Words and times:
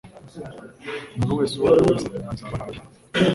Umuntu 1.13 1.39
wese 1.39 1.53
uwo 1.55 1.67
ari 1.69 1.81
we 1.83 1.87
wese 1.89 2.07
azaba 2.31 2.55
ahari. 2.57 2.79